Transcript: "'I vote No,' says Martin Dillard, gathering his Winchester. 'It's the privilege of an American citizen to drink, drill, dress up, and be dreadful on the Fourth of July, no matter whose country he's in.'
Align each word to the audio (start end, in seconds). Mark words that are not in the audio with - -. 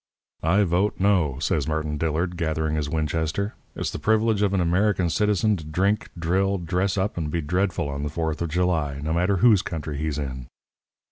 "'I 0.41 0.63
vote 0.63 0.95
No,' 0.97 1.37
says 1.37 1.67
Martin 1.67 1.99
Dillard, 1.99 2.35
gathering 2.35 2.75
his 2.75 2.89
Winchester. 2.89 3.53
'It's 3.75 3.91
the 3.91 3.99
privilege 3.99 4.41
of 4.41 4.51
an 4.51 4.59
American 4.59 5.11
citizen 5.11 5.55
to 5.57 5.63
drink, 5.63 6.09
drill, 6.17 6.57
dress 6.57 6.97
up, 6.97 7.17
and 7.17 7.29
be 7.29 7.39
dreadful 7.43 7.87
on 7.87 8.01
the 8.01 8.09
Fourth 8.09 8.41
of 8.41 8.49
July, 8.49 8.99
no 9.03 9.13
matter 9.13 9.37
whose 9.37 9.61
country 9.61 9.99
he's 9.99 10.17
in.' 10.17 10.47